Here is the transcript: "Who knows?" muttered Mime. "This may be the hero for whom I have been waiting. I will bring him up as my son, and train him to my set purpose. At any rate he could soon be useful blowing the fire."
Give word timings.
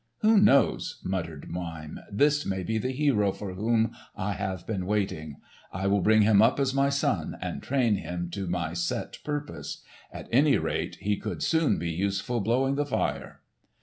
"Who 0.21 0.39
knows?" 0.39 0.99
muttered 1.03 1.47
Mime. 1.51 1.99
"This 2.11 2.43
may 2.43 2.63
be 2.63 2.79
the 2.79 2.89
hero 2.89 3.31
for 3.31 3.53
whom 3.53 3.91
I 4.15 4.31
have 4.33 4.65
been 4.65 4.87
waiting. 4.87 5.35
I 5.71 5.85
will 5.85 6.01
bring 6.01 6.23
him 6.23 6.41
up 6.41 6.59
as 6.59 6.73
my 6.73 6.89
son, 6.89 7.37
and 7.39 7.61
train 7.61 7.97
him 7.97 8.31
to 8.31 8.47
my 8.47 8.73
set 8.73 9.19
purpose. 9.23 9.83
At 10.11 10.27
any 10.31 10.57
rate 10.57 10.95
he 11.01 11.17
could 11.17 11.43
soon 11.43 11.77
be 11.77 11.91
useful 11.91 12.39
blowing 12.41 12.77
the 12.77 12.85
fire." 12.87 13.41